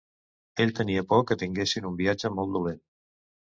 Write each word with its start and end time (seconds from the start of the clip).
Ell 0.63 0.73
tenia 0.79 1.03
por 1.11 1.21
que 1.31 1.37
tinguessin 1.43 1.89
un 1.93 2.01
viatge 2.01 2.35
molt 2.39 2.59
dolent. 2.59 2.83